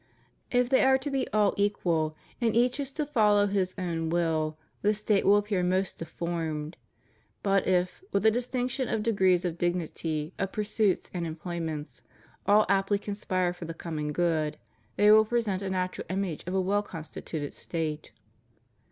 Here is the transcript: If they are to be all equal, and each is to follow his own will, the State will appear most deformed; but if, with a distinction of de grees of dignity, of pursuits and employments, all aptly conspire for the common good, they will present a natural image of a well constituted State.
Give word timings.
If 0.49 0.67
they 0.67 0.83
are 0.83 0.97
to 0.97 1.11
be 1.11 1.27
all 1.29 1.53
equal, 1.57 2.15
and 2.41 2.55
each 2.55 2.79
is 2.79 2.91
to 2.93 3.05
follow 3.05 3.45
his 3.45 3.75
own 3.77 4.09
will, 4.09 4.57
the 4.81 4.95
State 4.95 5.27
will 5.27 5.37
appear 5.37 5.61
most 5.61 5.99
deformed; 5.99 6.75
but 7.43 7.67
if, 7.67 8.03
with 8.11 8.25
a 8.25 8.31
distinction 8.31 8.87
of 8.87 9.03
de 9.03 9.11
grees 9.11 9.45
of 9.45 9.59
dignity, 9.59 10.33
of 10.39 10.51
pursuits 10.53 11.11
and 11.13 11.27
employments, 11.27 12.01
all 12.47 12.65
aptly 12.67 12.97
conspire 12.97 13.53
for 13.53 13.65
the 13.65 13.75
common 13.75 14.11
good, 14.11 14.57
they 14.95 15.11
will 15.11 15.23
present 15.23 15.61
a 15.61 15.69
natural 15.69 16.07
image 16.09 16.43
of 16.47 16.55
a 16.55 16.61
well 16.61 16.81
constituted 16.81 17.53
State. 17.53 18.11